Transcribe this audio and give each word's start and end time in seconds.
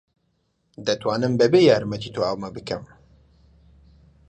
دەتوانم 0.87 1.33
بەبێ 1.39 1.61
یارمەتیی 1.69 2.13
تۆ 2.15 2.21
ئەمە 2.27 2.49
بکەم. 2.55 2.83